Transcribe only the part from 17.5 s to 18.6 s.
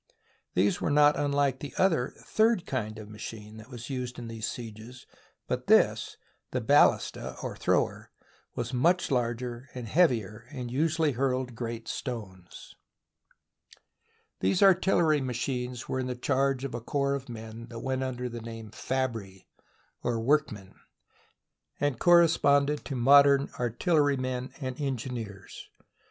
that went under the